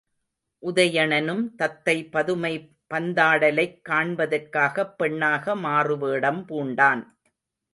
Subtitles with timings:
[0.63, 2.53] உதயணனும் தத்தை பதுமை
[2.89, 7.03] பந்தாடலைக் காண்பதற்காகப் பெண்ணாக மாறுவேடம் பூண்டான்.